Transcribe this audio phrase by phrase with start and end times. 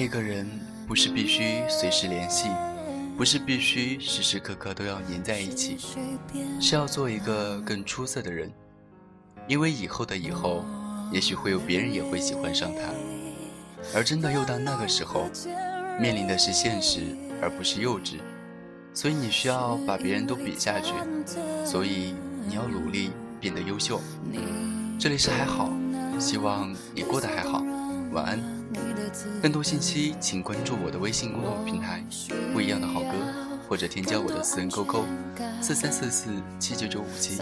[0.00, 0.48] 爱一个人
[0.88, 2.48] 不是必须随时联系，
[3.18, 5.76] 不是必须时时刻刻都要黏在一起，
[6.58, 8.50] 是要做一个更出色的人。
[9.46, 10.64] 因为以后的以后，
[11.12, 12.80] 也许会有别人也会喜欢上他，
[13.94, 15.28] 而真的又到那个时候，
[16.00, 17.00] 面临的是现实
[17.42, 18.14] 而不是幼稚，
[18.94, 20.94] 所以你需要把别人都比下去，
[21.62, 22.14] 所以
[22.48, 24.00] 你要努力变得优秀。
[24.98, 25.70] 这里是还好，
[26.18, 27.62] 希望你过得还好，
[28.12, 28.59] 晚安。
[29.42, 32.04] 更多信息请关注我的微信公众平台
[32.52, 33.08] “不一样的好歌”，
[33.68, 35.02] 或者添加我的私人 QQ：
[35.60, 37.40] 四三四四七九九五七。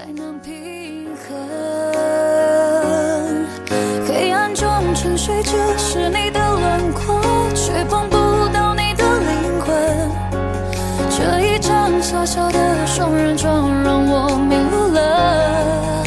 [4.07, 7.21] 黑暗中沉睡着是你的轮廓，
[7.55, 8.17] 却碰不
[8.53, 10.11] 到你的灵魂。
[11.11, 16.07] 这一张小小的双人床让我迷路了。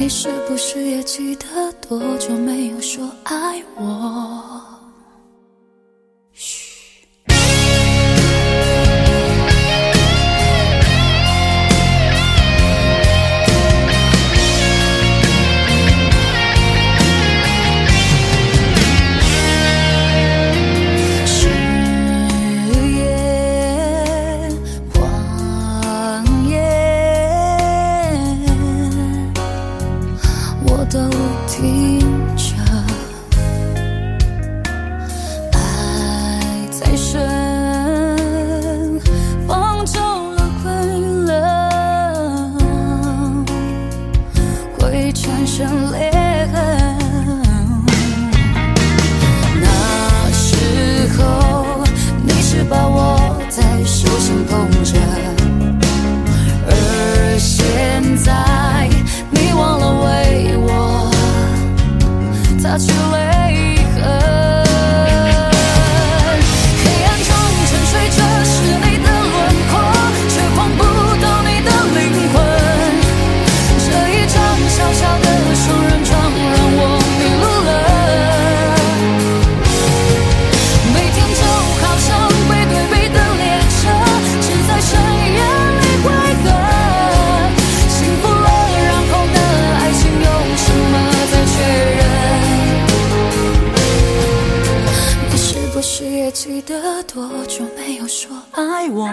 [0.00, 1.46] 你是不是也记得
[1.86, 4.59] 多久没有说爱我？
[96.32, 99.08] 记得多久没有说爱我？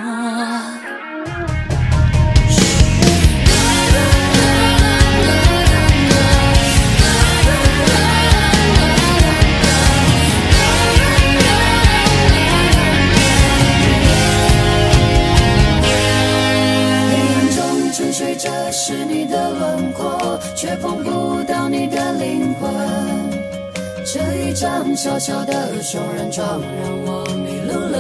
[24.10, 27.98] 这一张小小的双人床让我迷路了。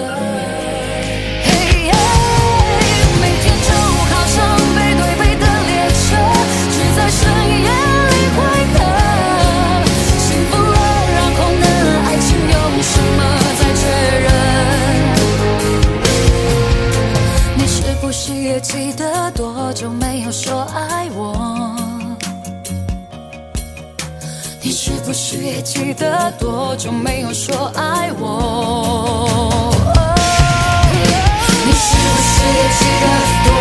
[1.44, 1.48] 嘿
[1.84, 1.92] 耶
[3.20, 3.70] 每天就
[4.08, 4.38] 好像
[4.74, 6.06] 背对背的列车，
[6.72, 7.20] 只在深
[7.60, 7.68] 夜
[8.08, 8.40] 里汇
[8.72, 8.76] 合。
[10.24, 10.78] 幸福了，
[11.12, 11.68] 然后呢？
[12.06, 13.20] 爱情用什么
[13.60, 13.84] 再确
[14.24, 14.28] 认？
[17.58, 20.97] 你是不是也记得多久没有说爱
[24.88, 29.70] 是不是也记得多久没有说爱我？
[31.66, 33.06] 你是不是也记得
[33.44, 33.52] 多